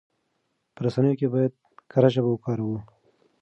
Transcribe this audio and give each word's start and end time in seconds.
په 0.73 0.79
رسنيو 0.85 1.17
کې 1.19 1.27
بايد 1.33 1.53
کره 1.91 2.09
ژبه 2.13 2.29
وکاروو. 2.31 2.77